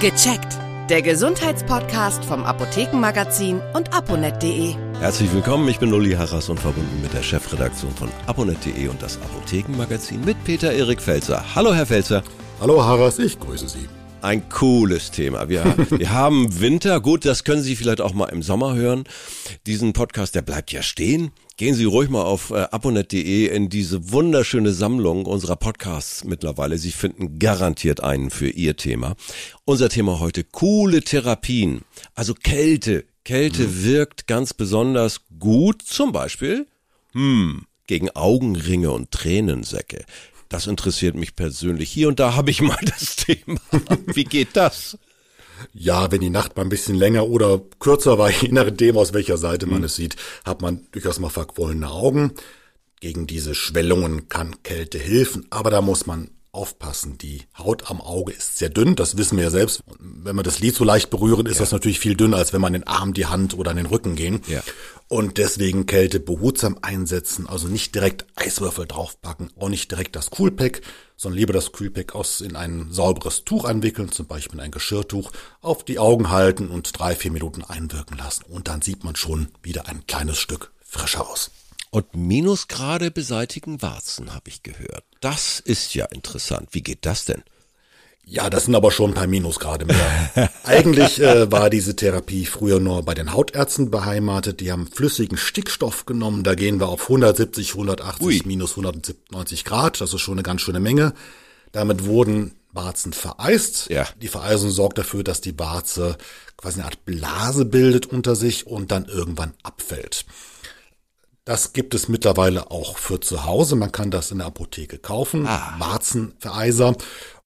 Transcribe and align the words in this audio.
Gecheckt. 0.00 0.56
Der 0.88 1.02
Gesundheitspodcast 1.02 2.24
vom 2.24 2.44
Apothekenmagazin 2.44 3.60
und 3.74 3.92
aponet.de. 3.92 4.76
Herzlich 5.00 5.32
willkommen, 5.32 5.68
ich 5.68 5.80
bin 5.80 5.92
Uli 5.92 6.12
Harras 6.12 6.48
und 6.48 6.60
verbunden 6.60 7.02
mit 7.02 7.12
der 7.14 7.24
Chefredaktion 7.24 7.90
von 7.96 8.08
aponet.de 8.28 8.86
und 8.86 9.02
das 9.02 9.16
Apothekenmagazin 9.20 10.24
mit 10.24 10.42
Peter 10.44 10.72
Erik 10.72 11.02
Felzer. 11.02 11.44
Hallo, 11.56 11.74
Herr 11.74 11.86
Felzer. 11.86 12.22
Hallo, 12.60 12.84
Harras, 12.84 13.18
ich 13.18 13.40
grüße 13.40 13.68
Sie. 13.68 13.88
Ein 14.20 14.48
cooles 14.48 15.12
Thema. 15.12 15.48
Wir, 15.48 15.64
wir 15.90 16.10
haben 16.10 16.60
Winter. 16.60 17.00
Gut, 17.00 17.24
das 17.24 17.44
können 17.44 17.62
Sie 17.62 17.76
vielleicht 17.76 18.00
auch 18.00 18.14
mal 18.14 18.26
im 18.26 18.42
Sommer 18.42 18.74
hören. 18.74 19.04
Diesen 19.66 19.92
Podcast, 19.92 20.34
der 20.34 20.42
bleibt 20.42 20.72
ja 20.72 20.82
stehen. 20.82 21.30
Gehen 21.56 21.74
Sie 21.74 21.84
ruhig 21.84 22.08
mal 22.08 22.22
auf 22.22 22.50
äh, 22.50 22.54
aponet.de 22.56 23.46
in 23.46 23.68
diese 23.68 24.10
wunderschöne 24.10 24.72
Sammlung 24.72 25.24
unserer 25.24 25.54
Podcasts 25.54 26.24
mittlerweile. 26.24 26.78
Sie 26.78 26.90
finden 26.90 27.38
garantiert 27.38 28.02
einen 28.02 28.30
für 28.30 28.48
Ihr 28.48 28.76
Thema. 28.76 29.14
Unser 29.64 29.88
Thema 29.88 30.18
heute, 30.18 30.42
coole 30.42 31.02
Therapien. 31.02 31.82
Also 32.14 32.34
Kälte. 32.34 33.04
Kälte 33.24 33.64
mhm. 33.64 33.84
wirkt 33.84 34.26
ganz 34.26 34.52
besonders 34.52 35.20
gut. 35.38 35.82
Zum 35.82 36.10
Beispiel, 36.10 36.66
hm, 37.12 37.66
gegen 37.86 38.10
Augenringe 38.10 38.90
und 38.90 39.12
Tränensäcke. 39.12 40.04
Das 40.48 40.66
interessiert 40.66 41.14
mich 41.14 41.36
persönlich. 41.36 41.90
Hier 41.90 42.08
und 42.08 42.20
da 42.20 42.34
habe 42.34 42.50
ich 42.50 42.62
mal 42.62 42.78
das 42.84 43.16
Thema. 43.16 43.60
Wie 44.06 44.24
geht 44.24 44.50
das? 44.54 44.98
Ja, 45.72 46.10
wenn 46.10 46.20
die 46.20 46.30
Nacht 46.30 46.56
mal 46.56 46.62
ein 46.62 46.68
bisschen 46.68 46.94
länger 46.94 47.26
oder 47.26 47.60
kürzer 47.80 48.18
war, 48.18 48.30
je 48.42 48.52
nachdem, 48.52 48.96
aus 48.96 49.12
welcher 49.12 49.36
Seite 49.36 49.66
man 49.66 49.78
mhm. 49.78 49.84
es 49.84 49.96
sieht, 49.96 50.16
hat 50.44 50.62
man 50.62 50.86
durchaus 50.92 51.18
mal 51.18 51.30
verquollene 51.30 51.90
Augen. 51.90 52.32
Gegen 53.00 53.26
diese 53.26 53.54
Schwellungen 53.54 54.28
kann 54.28 54.62
Kälte 54.64 54.98
helfen, 54.98 55.46
aber 55.50 55.70
da 55.70 55.80
muss 55.80 56.06
man 56.06 56.30
aufpassen. 56.50 57.18
Die 57.18 57.42
Haut 57.56 57.90
am 57.90 58.00
Auge 58.00 58.32
ist 58.32 58.58
sehr 58.58 58.70
dünn, 58.70 58.96
das 58.96 59.16
wissen 59.16 59.36
wir 59.36 59.44
ja 59.44 59.50
selbst. 59.50 59.84
Wenn 60.00 60.34
wir 60.34 60.42
das 60.42 60.58
Lid 60.58 60.74
so 60.74 60.82
leicht 60.82 61.10
berühren, 61.10 61.46
ist 61.46 61.56
ja. 61.56 61.60
das 61.60 61.72
natürlich 61.72 62.00
viel 62.00 62.16
dünner, 62.16 62.38
als 62.38 62.52
wenn 62.52 62.60
man 62.60 62.72
den 62.72 62.86
Arm, 62.86 63.12
die 63.14 63.26
Hand 63.26 63.56
oder 63.56 63.74
den 63.74 63.86
Rücken 63.86 64.16
gehen. 64.16 64.40
Ja. 64.48 64.62
Und 65.08 65.38
deswegen 65.38 65.86
Kälte 65.86 66.20
behutsam 66.20 66.78
einsetzen, 66.82 67.48
also 67.48 67.66
nicht 67.66 67.94
direkt 67.94 68.26
Eiswürfel 68.34 68.86
draufpacken, 68.86 69.50
auch 69.58 69.70
nicht 69.70 69.90
direkt 69.90 70.16
das 70.16 70.30
Coolpack, 70.30 70.82
sondern 71.16 71.38
lieber 71.38 71.54
das 71.54 71.72
Kühlpack 71.72 72.14
aus 72.14 72.42
in 72.42 72.56
ein 72.56 72.92
sauberes 72.92 73.44
Tuch 73.44 73.64
einwickeln, 73.64 74.12
zum 74.12 74.26
Beispiel 74.26 74.58
in 74.58 74.64
ein 74.64 74.70
Geschirrtuch, 74.70 75.32
auf 75.62 75.82
die 75.82 75.98
Augen 75.98 76.30
halten 76.30 76.68
und 76.68 76.98
drei, 76.98 77.14
vier 77.14 77.30
Minuten 77.30 77.64
einwirken 77.64 78.18
lassen. 78.18 78.44
Und 78.50 78.68
dann 78.68 78.82
sieht 78.82 79.02
man 79.02 79.16
schon 79.16 79.48
wieder 79.62 79.88
ein 79.88 80.06
kleines 80.06 80.38
Stück 80.38 80.72
frischer 80.84 81.26
aus. 81.26 81.50
Und 81.90 82.14
Minusgrade 82.14 83.10
beseitigen 83.10 83.80
Warzen, 83.80 84.34
habe 84.34 84.50
ich 84.50 84.62
gehört. 84.62 85.04
Das 85.20 85.58
ist 85.58 85.94
ja 85.94 86.04
interessant. 86.04 86.68
Wie 86.72 86.82
geht 86.82 87.06
das 87.06 87.24
denn? 87.24 87.42
Ja, 88.30 88.50
das 88.50 88.66
sind 88.66 88.74
aber 88.74 88.90
schon 88.90 89.12
ein 89.12 89.14
paar 89.14 89.26
Minusgrade 89.26 89.86
mehr. 89.86 90.50
Eigentlich 90.64 91.18
äh, 91.18 91.50
war 91.50 91.70
diese 91.70 91.96
Therapie 91.96 92.44
früher 92.44 92.78
nur 92.78 93.02
bei 93.02 93.14
den 93.14 93.32
Hautärzten 93.32 93.90
beheimatet. 93.90 94.60
Die 94.60 94.70
haben 94.70 94.86
flüssigen 94.86 95.38
Stickstoff 95.38 96.04
genommen. 96.04 96.44
Da 96.44 96.54
gehen 96.54 96.78
wir 96.78 96.88
auf 96.88 97.04
170, 97.04 97.72
180, 97.72 98.26
Ui. 98.26 98.42
minus 98.44 98.72
190 98.72 99.64
Grad. 99.64 100.02
Das 100.02 100.12
ist 100.12 100.20
schon 100.20 100.34
eine 100.34 100.42
ganz 100.42 100.60
schöne 100.60 100.78
Menge. 100.78 101.14
Damit 101.72 102.04
wurden 102.04 102.52
Warzen 102.72 103.14
vereist. 103.14 103.88
Ja. 103.88 104.06
Die 104.20 104.28
Vereisung 104.28 104.70
sorgt 104.70 104.98
dafür, 104.98 105.24
dass 105.24 105.40
die 105.40 105.58
Warze 105.58 106.18
quasi 106.58 106.80
eine 106.80 106.84
Art 106.84 107.06
Blase 107.06 107.64
bildet 107.64 108.06
unter 108.06 108.36
sich 108.36 108.66
und 108.66 108.90
dann 108.90 109.06
irgendwann 109.06 109.54
abfällt. 109.62 110.26
Das 111.48 111.72
gibt 111.72 111.94
es 111.94 112.08
mittlerweile 112.08 112.70
auch 112.70 112.98
für 112.98 113.20
zu 113.20 113.46
Hause. 113.46 113.74
Man 113.74 113.90
kann 113.90 114.10
das 114.10 114.30
in 114.32 114.36
der 114.36 114.48
Apotheke 114.48 114.98
kaufen. 114.98 115.46
Ah. 115.46 115.76
Warzenvereiser. 115.78 116.94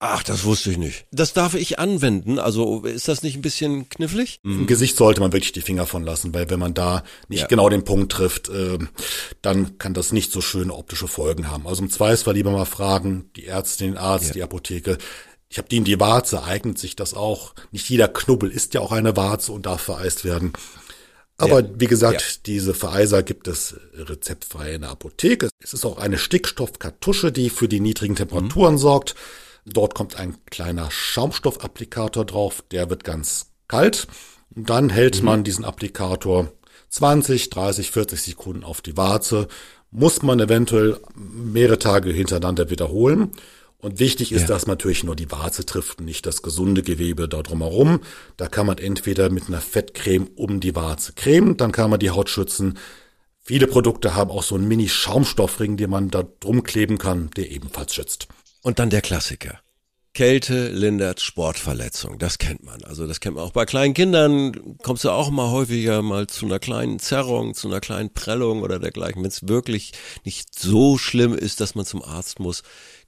Ach, 0.01 0.25
das 0.25 0.43
wusste 0.43 0.73
ich 0.73 0.77
nicht. 0.77 1.07
Das 1.13 1.35
darf 1.35 1.55
ich 1.55 1.79
anwenden. 1.79 2.41
Also 2.41 2.83
ist 2.83 3.07
das 3.07 3.23
nicht 3.23 3.37
ein 3.37 3.43
bisschen 3.43 3.89
knifflig? 3.89 4.41
Im 4.43 4.67
Gesicht 4.67 4.97
sollte 4.97 5.21
man 5.21 5.33
wirklich 5.33 5.53
die 5.53 5.61
Finger 5.61 5.87
von 5.87 6.03
lassen, 6.03 6.35
weil 6.35 6.51
wenn 6.51 6.59
man 6.59 6.75
da 6.75 7.05
nicht 7.29 7.43
ja. 7.43 7.47
genau 7.47 7.69
den 7.69 7.85
Punkt 7.85 8.11
trifft, 8.11 8.49
äh, 8.49 8.79
dann 9.41 9.79
kann 9.79 9.95
das 9.95 10.11
nicht 10.11 10.33
so 10.33 10.41
schöne 10.41 10.75
optische 10.75 11.07
Folgen 11.07 11.49
haben. 11.49 11.69
Also 11.69 11.85
im 11.85 11.89
Zweifelsfall 11.89 12.35
lieber 12.35 12.51
mal 12.51 12.65
fragen, 12.65 13.31
die 13.37 13.47
Ärztin, 13.47 13.93
den 13.93 13.99
Arzt, 13.99 14.27
ja. 14.27 14.33
die 14.33 14.43
Apotheke. 14.43 14.99
Ich 15.49 15.59
habe 15.59 15.69
die 15.69 15.77
in 15.77 15.85
die 15.85 16.01
Warze, 16.01 16.43
eignet 16.43 16.77
sich 16.77 16.97
das 16.97 17.15
auch? 17.15 17.55
Nicht 17.71 17.89
jeder 17.89 18.09
Knubbel 18.09 18.51
ist 18.51 18.75
ja 18.75 18.81
auch 18.81 18.91
eine 18.91 19.17
Warze 19.17 19.53
und 19.53 19.67
darf 19.67 19.83
vereist 19.83 20.25
werden. 20.25 20.55
Aber 21.43 21.61
ja. 21.61 21.69
wie 21.77 21.87
gesagt, 21.87 22.21
ja. 22.21 22.27
diese 22.47 22.73
Vereiser 22.73 23.25
gibt 23.25 23.49
es 23.49 23.75
rezeptfrei 23.95 24.75
in 24.75 24.83
der 24.83 24.91
Apotheke. 24.91 25.49
Es 25.59 25.75
ist 25.75 25.85
auch 25.85 25.99
eine 25.99 26.17
Stickstoffkartusche, 26.17 27.33
die 27.33 27.51
für 27.51 27.69
die 27.69 27.81
niedrigen 27.81 28.15
Temperaturen 28.15 28.75
mhm. 28.75 28.79
sorgt. 28.79 29.17
Dort 29.65 29.95
kommt 29.95 30.17
ein 30.17 30.37
kleiner 30.47 30.89
Schaumstoffapplikator 30.91 32.25
drauf, 32.25 32.63
der 32.71 32.91
wird 32.91 33.03
ganz 33.03 33.47
kalt. 33.67 34.07
Und 34.55 34.71
dann 34.71 34.89
hält 34.89 35.19
mhm. 35.19 35.25
man 35.25 35.45
diesen 35.45 35.65
Applikator 35.65 36.53
20, 36.91 37.51
30, 37.51 37.91
40 37.91 38.23
Sekunden 38.23 38.63
auf 38.63 38.81
die 38.81 38.97
Warze. 38.97 39.49
Muss 39.91 40.23
man 40.23 40.39
eventuell 40.39 41.01
mehrere 41.17 41.81
Tage 41.81 42.11
hintereinander 42.11 42.71
wiederholen. 42.71 43.33
Und 43.83 43.99
wichtig 43.99 44.31
ist, 44.31 44.43
ja. 44.43 44.47
dass 44.47 44.67
man 44.67 44.75
natürlich 44.75 45.03
nur 45.03 45.17
die 45.17 45.33
Warze 45.33 45.67
trifft, 45.67 46.01
nicht 46.01 46.25
das 46.25 46.43
gesunde 46.43 46.83
Gewebe 46.83 47.29
da 47.29 47.43
drumherum. 47.43 48.01
Da 48.37 48.47
kann 48.47 48.65
man 48.65 48.79
entweder 48.79 49.29
mit 49.29 49.49
einer 49.49 49.61
Fettcreme 49.61 50.29
um 50.37 50.61
die 50.61 50.77
Warze 50.77 51.15
cremen, 51.15 51.57
dann 51.57 51.73
kann 51.73 51.91
man 51.91 51.99
die 51.99 52.11
Haut 52.11 52.31
schützen. 52.31 52.79
Viele 53.41 53.67
Produkte 53.67 54.15
haben 54.15 54.31
auch 54.31 54.45
so 54.45 54.55
einen 54.55 54.69
Mini-Schaumstoffring, 54.69 55.77
den 55.77 55.91
man 55.91 56.11
da 56.11 56.23
drum 56.23 56.63
kleben 56.63 56.97
kann, 56.97 57.31
der 57.37 57.51
ebenfalls 57.51 57.93
schützt. 57.93 58.29
Und 58.63 58.79
dann 58.79 58.89
der 58.89 59.01
Klassiker. 59.01 59.59
Kälte 60.15 60.69
lindert 60.69 61.23
Sportverletzung. 61.23 62.19
Das 62.19 62.37
kennt 62.37 62.63
man. 62.63 62.85
Also 62.85 63.07
das 63.07 63.19
kennt 63.19 63.37
man 63.37 63.45
auch 63.45 63.53
bei 63.53 63.65
kleinen 63.65 63.95
Kindern. 63.95 64.77
Kommst 64.83 65.05
du 65.05 65.11
auch 65.11 65.31
mal 65.31 65.51
häufiger 65.51 66.03
mal 66.03 66.27
zu 66.27 66.45
einer 66.45 66.59
kleinen 66.59 66.99
Zerrung, 66.99 67.55
zu 67.55 67.67
einer 67.67 67.81
kleinen 67.81 68.13
Prellung 68.13 68.61
oder 68.61 68.79
dergleichen. 68.79 69.23
Wenn 69.23 69.31
es 69.31 69.49
wirklich 69.49 69.93
nicht 70.25 70.57
so 70.57 70.99
schlimm 70.99 71.35
ist, 71.35 71.61
dass 71.61 71.75
man 71.75 71.87
zum 71.87 72.03
Arzt 72.03 72.41
muss, 72.41 72.63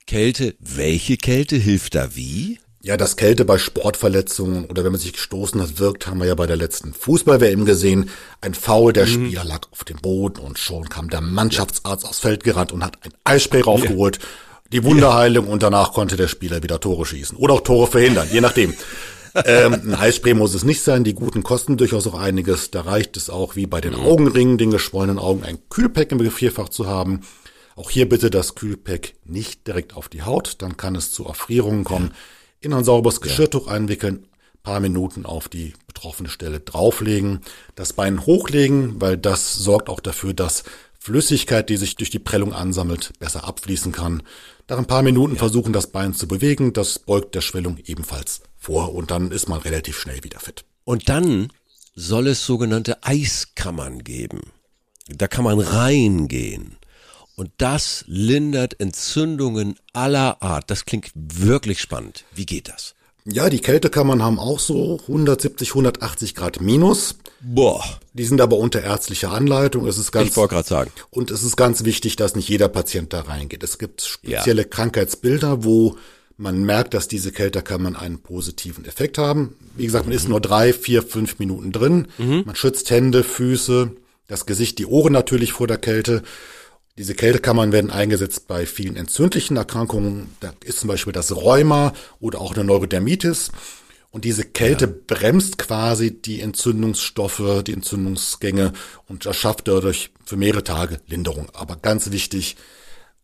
Kälte, 0.07 0.55
welche 0.59 1.17
Kälte 1.17 1.57
hilft 1.57 1.95
da 1.95 2.15
wie? 2.15 2.59
Ja, 2.83 2.99
dass 2.99 3.17
Kälte 3.17 3.47
bei 3.47 3.57
Sportverletzungen 3.57 4.67
oder 4.67 4.85
wenn 4.85 4.93
man 4.93 5.01
sich 5.01 5.15
gestoßen 5.15 5.59
hat, 5.63 5.79
wirkt, 5.79 6.07
haben 6.07 6.21
wir 6.21 6.27
ja 6.27 6.35
bei 6.35 6.47
der 6.47 6.57
letzten 6.57 6.93
Fußball-WM 6.93 7.65
gesehen. 7.65 8.11
Ein 8.43 8.53
Foul, 8.53 8.93
der 8.93 9.07
mhm. 9.07 9.11
Spieler 9.11 9.45
lag 9.45 9.61
auf 9.73 9.85
dem 9.85 9.97
Boden 9.97 10.41
und 10.41 10.59
schon 10.59 10.91
kam 10.91 11.09
der 11.09 11.23
Mannschaftsarzt 11.23 12.03
ja. 12.03 12.11
aufs 12.11 12.19
Feld 12.19 12.45
gerannt 12.45 12.73
und 12.73 12.85
hat 12.85 12.99
ein 13.01 13.13
Eisspray 13.25 13.63
raufgeholt. 13.63 14.19
Ja. 14.19 14.25
Die 14.73 14.85
Wunderheilung 14.85 15.47
ja. 15.47 15.53
und 15.53 15.63
danach 15.63 15.95
konnte 15.95 16.17
der 16.17 16.29
Spieler 16.29 16.63
wieder 16.63 16.79
Tore 16.79 17.07
schießen 17.07 17.39
oder 17.39 17.55
auch 17.55 17.63
Tore 17.63 17.87
verhindern, 17.87 18.29
je 18.31 18.43
nachdem. 18.43 18.75
ähm, 19.47 19.73
ein 19.73 19.95
Eisspray 19.95 20.35
muss 20.35 20.53
es 20.53 20.65
nicht 20.65 20.83
sein, 20.83 21.05
die 21.05 21.15
guten 21.15 21.43
kosten 21.43 21.79
durchaus 21.79 22.07
auch 22.07 22.21
einiges. 22.21 22.71
Da 22.71 22.83
reicht 22.83 23.17
es 23.17 23.31
auch 23.31 23.57
wie 23.57 23.67
bei 23.67 23.81
den 23.81 23.95
mhm. 23.95 24.01
Augenringen, 24.01 24.59
den 24.59 24.71
geschwollenen 24.71 25.19
Augen, 25.19 25.43
ein 25.43 25.57
Kühlpack 25.71 26.13
im 26.13 26.19
Gefrierfach 26.19 26.69
zu 26.69 26.87
haben. 26.87 27.23
Auch 27.77 27.91
hier 27.91 28.09
bitte 28.09 28.31
das 28.31 28.55
Kühlpack 28.55 29.15
nicht 29.25 29.67
direkt 29.67 29.95
auf 29.97 30.09
die 30.09 30.23
Haut, 30.23 30.57
dann 30.63 30.77
kann 30.77 30.95
es 30.95 31.11
zu 31.11 31.27
Erfrierungen 31.27 31.85
kommen. 31.85 32.13
In 32.61 32.73
ein 32.73 32.85
sauberes 32.85 33.21
Geschirrtuch 33.21 33.67
einwickeln, 33.67 34.27
paar 34.63 34.81
Minuten 34.81 35.27
auf 35.27 35.49
die 35.49 35.75
betroffene 35.87 36.29
Stelle 36.29 36.59
drauflegen, 36.59 37.41
das 37.77 37.93
Bein 37.93 38.27
hochlegen, 38.27 39.01
weil 39.01 39.17
das 39.17 39.55
sorgt 39.55 39.89
auch 39.89 40.01
dafür, 40.01 40.35
dass 40.35 40.65
Flüssigkeit, 40.99 41.69
die 41.69 41.77
sich 41.77 41.97
durch 41.97 42.09
die 42.09 42.19
Prellung 42.19 42.55
ansammelt, 42.55 43.13
besser 43.19 43.45
abfließen 43.45 43.93
kann. 43.93 44.23
Nach 44.69 44.79
ein 44.79 44.87
paar 44.87 45.03
Minuten 45.03 45.37
versuchen, 45.37 45.75
das 45.75 45.89
Bein 45.89 46.15
zu 46.15 46.27
bewegen, 46.27 46.73
das 46.73 46.99
beugt 46.99 47.35
der 47.35 47.43
Schwellung 47.43 47.79
ebenfalls 47.85 48.41
vor 48.57 48.95
und 48.95 49.11
dann 49.11 49.31
ist 49.31 49.49
man 49.49 49.61
relativ 49.61 49.99
schnell 49.99 50.25
wieder 50.25 50.41
fit. 50.41 50.65
Und 50.85 51.11
dann 51.11 51.49
soll 51.95 52.27
es 52.27 52.47
sogenannte 52.47 53.03
Eiskammern 53.05 54.03
geben. 54.03 54.41
Da 55.09 55.29
kann 55.29 55.45
man 55.45 55.61
reingehen. 55.61 56.79
Und 57.37 57.51
das 57.59 58.05
lindert 58.07 58.81
Entzündungen 58.81 59.77
aller 59.93 60.43
Art. 60.43 60.71
Das 60.71 60.85
klingt 60.85 61.11
wirklich 61.15 61.81
spannend. 61.81 62.25
Wie 62.35 62.47
geht 62.47 62.69
das? 62.69 62.95
Ja, 63.27 63.49
die 63.49 63.61
Kältekammern 63.61 64.23
haben 64.23 64.39
auch 64.39 64.61
so 64.61 65.01
170, 65.03 65.71
180 65.71 66.35
Grad 66.35 66.61
minus. 66.61 67.17
Boah. 67.41 67.83
Die 68.13 68.25
sind 68.25 68.41
aber 68.41 68.59
unter 68.59 68.83
ärztlicher 68.83 69.33
Anleitung. 69.33 69.87
Es 69.87 69.97
ist 69.97 70.13
ganz, 70.13 70.29
ich 70.29 70.37
wollte 70.37 70.55
gerade 70.55 70.69
sagen. 70.69 70.93
Und 71.11 71.31
es 71.31 71.43
ist 71.43 71.57
ganz 71.57 71.85
wichtig, 71.85 72.17
dass 72.17 72.37
nicht 72.37 72.49
jeder 72.49 72.69
Patient 72.69 73.13
da 73.13 73.23
reingeht. 73.23 73.63
Es 73.63 73.79
gibt 73.79 74.03
spezielle 74.03 74.63
ja. 74.63 74.69
Krankheitsbilder, 74.69 75.65
wo 75.65 75.97
man 76.37 76.65
merkt, 76.65 76.95
dass 76.95 77.09
diese 77.09 77.33
Kältekammern 77.33 77.97
einen 77.97 78.19
positiven 78.19 78.85
Effekt 78.85 79.17
haben. 79.17 79.57
Wie 79.75 79.87
gesagt, 79.87 80.05
man 80.05 80.13
mhm. 80.13 80.19
ist 80.19 80.29
nur 80.29 80.41
drei, 80.41 80.73
vier, 80.73 81.03
fünf 81.03 81.39
Minuten 81.39 81.73
drin. 81.73 82.09
Mhm. 82.19 82.43
Man 82.45 82.57
schützt 82.57 82.91
Hände, 82.91 83.25
Füße, 83.25 83.93
das 84.27 84.45
Gesicht, 84.45 84.79
die 84.79 84.87
Ohren 84.87 85.13
natürlich 85.13 85.53
vor 85.53 85.67
der 85.67 85.79
Kälte. 85.79 86.23
Diese 86.97 87.15
Kältekammern 87.15 87.73
werden 87.73 87.91
eingesetzt 87.91 88.47
bei 88.47 88.67
vielen 88.67 88.95
entzündlichen 88.95 89.57
Erkrankungen. 89.57 90.37
Da 90.39 90.55
ist 90.65 90.79
zum 90.79 90.89
Beispiel 90.89 91.13
das 91.13 91.35
Rheuma 91.35 91.93
oder 92.21 92.41
auch 92.41 92.55
eine 92.55 92.63
Neurodermitis. 92.63 93.51
Und 94.13 94.25
diese 94.25 94.45
Kälte 94.45 94.85
ja. 94.85 94.93
bremst 95.09 95.59
quasi 95.59 96.13
die 96.13 96.41
Entzündungsstoffe, 96.41 97.65
die 97.67 97.73
Entzündungsgänge 97.73 98.73
und 99.09 99.27
erschafft 99.27 99.67
dadurch 99.67 100.13
für 100.25 100.37
mehrere 100.37 100.63
Tage 100.63 101.01
Linderung. 101.09 101.51
Aber 101.53 101.75
ganz 101.75 102.13
wichtig, 102.13 102.55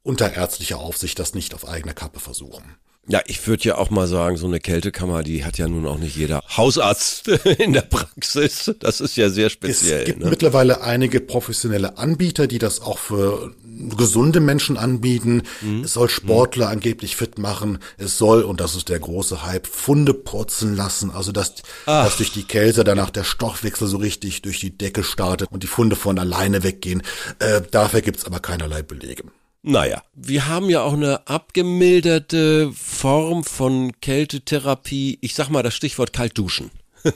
unter 0.02 0.32
ärztlicher 0.34 0.78
Aufsicht 0.78 1.20
das 1.20 1.34
nicht 1.34 1.54
auf 1.54 1.68
eigene 1.68 1.94
Kappe 1.94 2.18
versuchen. 2.18 2.74
Ja, 3.08 3.20
ich 3.26 3.44
würde 3.46 3.64
ja 3.64 3.78
auch 3.78 3.90
mal 3.90 4.06
sagen, 4.06 4.36
so 4.36 4.46
eine 4.46 4.60
Kältekammer, 4.60 5.22
die 5.22 5.44
hat 5.44 5.58
ja 5.58 5.66
nun 5.66 5.86
auch 5.86 5.98
nicht 5.98 6.16
jeder 6.16 6.42
Hausarzt 6.56 7.28
in 7.58 7.72
der 7.72 7.80
Praxis. 7.80 8.72
Das 8.78 9.00
ist 9.00 9.16
ja 9.16 9.30
sehr 9.30 9.50
speziell. 9.50 10.00
Es 10.00 10.06
gibt 10.06 10.20
ne? 10.20 10.30
mittlerweile 10.30 10.82
einige 10.82 11.20
professionelle 11.20 11.98
Anbieter, 11.98 12.46
die 12.46 12.58
das 12.58 12.80
auch 12.80 12.98
für 12.98 13.52
gesunde 13.96 14.40
Menschen 14.40 14.76
anbieten. 14.76 15.42
Mhm. 15.60 15.82
Es 15.84 15.94
soll 15.94 16.08
Sportler 16.08 16.66
mhm. 16.66 16.72
angeblich 16.72 17.16
fit 17.16 17.38
machen. 17.38 17.78
Es 17.96 18.18
soll, 18.18 18.42
und 18.42 18.60
das 18.60 18.76
ist 18.76 18.88
der 18.90 19.00
große 19.00 19.44
Hype, 19.44 19.66
Funde 19.66 20.14
putzen 20.14 20.76
lassen. 20.76 21.10
Also, 21.10 21.32
dass, 21.32 21.54
dass 21.86 22.16
durch 22.18 22.32
die 22.32 22.44
Kälte 22.44 22.84
danach 22.84 23.10
der 23.10 23.24
Stoffwechsel 23.24 23.88
so 23.88 23.96
richtig 23.96 24.42
durch 24.42 24.60
die 24.60 24.76
Decke 24.76 25.02
startet 25.02 25.48
und 25.50 25.62
die 25.62 25.68
Funde 25.68 25.96
von 25.96 26.18
alleine 26.18 26.62
weggehen. 26.62 27.02
Äh, 27.38 27.62
dafür 27.70 28.02
gibt's 28.02 28.24
aber 28.24 28.40
keinerlei 28.40 28.82
Belege. 28.82 29.24
Naja, 29.62 30.02
wir 30.14 30.48
haben 30.48 30.70
ja 30.70 30.82
auch 30.82 30.94
eine 30.94 31.26
abgemilderte 31.28 32.72
Form 32.72 33.44
von 33.44 33.92
Kältetherapie. 34.00 35.18
Ich 35.20 35.34
sag 35.34 35.50
mal 35.50 35.62
das 35.62 35.74
Stichwort 35.74 36.14
kalt 36.14 36.38
duschen. 36.38 36.70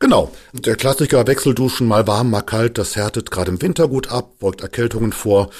genau. 0.00 0.32
Der 0.52 0.74
Klassiker 0.74 1.26
Wechselduschen, 1.26 1.86
mal 1.86 2.06
warm, 2.06 2.30
mal 2.30 2.42
kalt, 2.42 2.78
das 2.78 2.96
härtet 2.96 3.30
gerade 3.30 3.52
im 3.52 3.62
Winter 3.62 3.86
gut 3.86 4.10
ab, 4.10 4.38
beugt 4.40 4.62
Erkältungen 4.62 5.12
vor. 5.12 5.50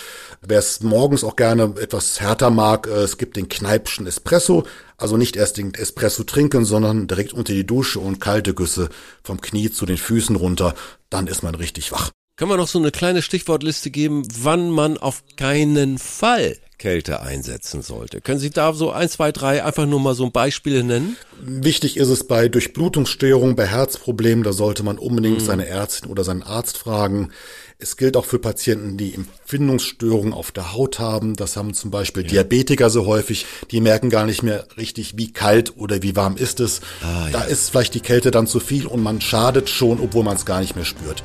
Wer 0.41 0.59
es 0.59 0.81
morgens 0.83 1.23
auch 1.23 1.37
gerne 1.37 1.75
etwas 1.81 2.21
härter 2.21 2.51
mag, 2.51 2.89
äh, 2.89 3.03
es 3.03 3.19
gibt 3.19 3.37
den 3.37 3.49
Kneipschen 3.49 4.07
Espresso. 4.07 4.65
Also 4.97 5.17
nicht 5.17 5.37
erst 5.37 5.59
den 5.59 5.75
Espresso 5.75 6.25
trinken, 6.25 6.65
sondern 6.65 7.07
direkt 7.07 7.35
unter 7.35 7.53
die 7.53 7.67
Dusche 7.67 8.01
und 8.01 8.21
kalte 8.21 8.55
Güsse 8.55 8.89
vom 9.23 9.41
Knie 9.41 9.71
zu 9.71 9.87
den 9.87 9.99
Füßen 9.99 10.37
runter. 10.37 10.75
Dann 11.11 11.27
ist 11.27 11.43
man 11.43 11.55
richtig 11.55 11.93
wach. 11.93 12.11
Können 12.39 12.51
wir 12.51 12.59
noch 12.59 12.69
so 12.69 12.79
eine 12.79 12.91
kleine 12.91 13.23
Stichwortliste 13.23 13.91
geben, 13.91 14.23
wann 14.43 14.69
man 14.71 14.99
auf 14.99 15.23
keinen 15.39 15.97
Fall 15.97 16.59
Kälte 16.77 17.23
einsetzen 17.23 17.81
sollte? 17.81 18.21
Können 18.21 18.41
Sie 18.41 18.51
da 18.51 18.75
so 18.75 18.91
ein, 18.91 19.09
zwei, 19.09 19.33
drei 19.33 19.65
einfach 19.65 19.87
nur 19.87 20.01
mal 20.01 20.15
so 20.15 20.29
Beispiele 20.29 20.85
nennen? 20.85 21.17
Wichtig 21.41 21.97
ist 21.97 22.11
es 22.11 22.27
bei 22.27 22.49
Durchblutungsstörungen, 22.49 23.57
bei 23.57 23.67
Herzproblemen, 23.67 24.45
da 24.45 24.53
sollte 24.53 24.83
man 24.83 24.99
unbedingt 24.99 25.41
mhm. 25.41 25.45
seine 25.47 25.67
Ärztin 25.67 26.11
oder 26.11 26.25
seinen 26.25 26.43
Arzt 26.43 26.77
fragen. 26.77 27.31
Es 27.79 27.97
gilt 27.97 28.19
auch 28.19 28.27
für 28.27 28.39
Patienten, 28.39 28.99
die 28.99 29.15
Empfindungsstörungen 29.15 30.35
auf 30.35 30.53
der 30.53 30.75
Haut 30.75 30.99
haben. 30.99 31.37
Das 31.37 31.57
haben 31.57 31.73
zum 31.73 31.91
Beispiel 31.91 32.25
ja. 32.25 32.29
Diabetiker 32.29 32.91
so 32.91 33.07
häufig. 33.07 33.47
Die 33.71 33.81
merken 33.81 34.11
gar 34.11 34.27
nicht 34.27 34.43
mehr 34.43 34.67
richtig, 34.77 35.17
wie 35.17 35.33
kalt 35.33 35.79
oder 35.79 36.03
wie 36.03 36.17
warm 36.17 36.37
ist 36.37 36.61
es. 36.61 36.83
Ah, 37.03 37.29
da 37.33 37.41
ja. 37.41 37.45
ist 37.45 37.71
vielleicht 37.71 37.95
die 37.95 38.01
Kälte 38.01 38.31
dann 38.31 38.47
zu 38.47 38.61
viel 38.61 38.87
und 38.87 39.03
man 39.03 39.23
schadet 39.23 39.71
schon, 39.71 40.01
obwohl 40.01 40.25
man 40.25 40.37
es 40.37 40.45
gar 40.45 40.61
nicht 40.61 40.77
mehr 40.77 40.85
spürt. 40.85 41.23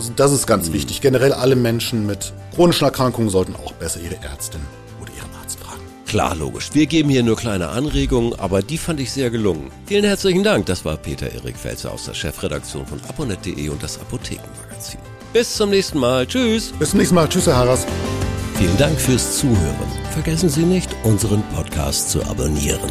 Also 0.00 0.14
das 0.16 0.32
ist 0.32 0.46
ganz 0.46 0.70
mhm. 0.70 0.72
wichtig. 0.72 1.02
Generell 1.02 1.34
alle 1.34 1.56
Menschen 1.56 2.06
mit 2.06 2.32
chronischen 2.54 2.86
Erkrankungen 2.86 3.28
sollten 3.28 3.54
auch 3.54 3.72
besser 3.72 4.00
ihre 4.00 4.14
Ärztin 4.22 4.62
oder 4.98 5.12
ihren 5.12 5.28
Arzt 5.42 5.60
fragen. 5.60 5.82
Klar, 6.06 6.34
logisch. 6.34 6.70
Wir 6.72 6.86
geben 6.86 7.10
hier 7.10 7.22
nur 7.22 7.36
kleine 7.36 7.68
Anregungen, 7.68 8.32
aber 8.40 8.62
die 8.62 8.78
fand 8.78 8.98
ich 8.98 9.12
sehr 9.12 9.28
gelungen. 9.28 9.70
Vielen 9.84 10.04
herzlichen 10.04 10.42
Dank. 10.42 10.64
Das 10.64 10.86
war 10.86 10.96
Peter 10.96 11.30
Erik 11.30 11.58
Felzer 11.58 11.92
aus 11.92 12.06
der 12.06 12.14
Chefredaktion 12.14 12.86
von 12.86 12.98
aponet.de 13.10 13.68
und 13.68 13.82
das 13.82 14.00
Apothekenmagazin. 14.00 15.00
Bis 15.34 15.54
zum 15.54 15.68
nächsten 15.68 15.98
Mal. 15.98 16.26
Tschüss. 16.26 16.72
Bis 16.78 16.90
zum 16.90 16.98
nächsten 17.00 17.16
Mal. 17.16 17.28
Tschüss, 17.28 17.46
Herr 17.46 17.56
Harras. 17.56 17.86
Vielen 18.54 18.78
Dank 18.78 18.98
fürs 18.98 19.36
Zuhören. 19.36 19.92
Vergessen 20.12 20.48
Sie 20.48 20.64
nicht, 20.64 20.88
unseren 21.04 21.42
Podcast 21.54 22.08
zu 22.08 22.22
abonnieren. 22.24 22.90